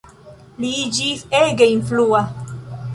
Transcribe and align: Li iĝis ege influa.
Li 0.63 0.71
iĝis 0.85 1.23
ege 1.43 1.71
influa. 1.77 2.27